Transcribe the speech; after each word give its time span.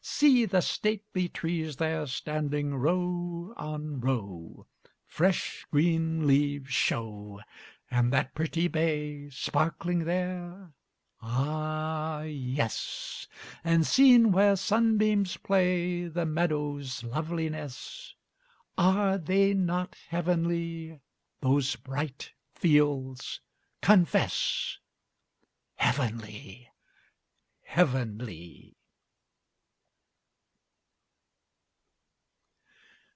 "See 0.03 0.45
the 0.45 0.61
stately 0.61 1.29
trees 1.29 1.77
there, 1.77 2.07
standing 2.07 2.73
row 2.75 3.53
on 3.55 3.99
row, 4.01 4.65
Fresh, 5.05 5.65
green 5.71 6.25
leaves 6.27 6.71
show! 6.73 7.39
And 7.89 8.11
that 8.11 8.33
pretty 8.33 8.67
bay 8.67 9.29
Sparkling 9.29 10.05
there?" 10.05 10.73
"Ah 11.21 12.21
yes!" 12.23 13.27
"And, 13.63 13.85
seen 13.85 14.31
where 14.31 14.55
sunbeams 14.55 15.37
play, 15.37 16.07
The 16.07 16.25
meadows' 16.25 17.03
loveliness? 17.03 18.15
Are 18.77 19.17
they 19.19 19.53
not 19.53 19.95
heavenly 20.09 20.99
those 21.41 21.75
bright 21.75 22.31
fields? 22.53 23.39
Confess!" 23.81 24.79
Heavenly! 25.75 26.69
Heavenly! 27.63 28.75